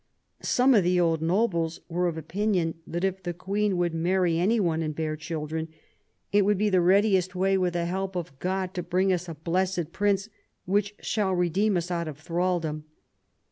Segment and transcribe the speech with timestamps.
[0.41, 4.59] Some of the old nobles were of opinion that if the Queen would marry any
[4.59, 5.67] one and bear children,
[6.31, 9.35] it would be the readiest way, with the help of God, to bring us a
[9.35, 10.27] blessed Prince
[10.65, 12.91] which shall redeem us out of thraldom *'.